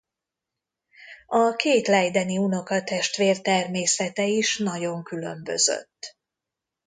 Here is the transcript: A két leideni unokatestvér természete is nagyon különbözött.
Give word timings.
A 1.27 1.55
két 1.55 1.87
leideni 1.87 2.37
unokatestvér 2.37 3.41
természete 3.41 4.23
is 4.23 4.57
nagyon 4.57 5.03
különbözött. 5.03 6.17